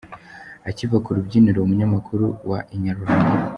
Akiva 0.69 0.97
ku 1.03 1.09
rubyiniro 1.15 1.59
umunyamakuru 1.61 2.25
wa 2.49 2.59
Inyarwanda. 2.75 3.35